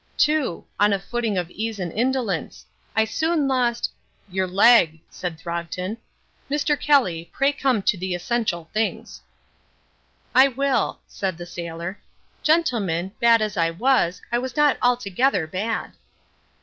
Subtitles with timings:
[0.17, 2.65] "Two on a footing of ease and indolence.
[2.95, 3.91] I soon lost"
[4.31, 5.95] "Your leg," said Throgton.
[6.49, 6.75] "Mr.
[6.79, 9.21] Kelly, pray come to the essential things."
[10.33, 11.99] "I will," said the sailor.
[12.41, 15.91] "Gentlemen, bad as I was, I was not altogether bad."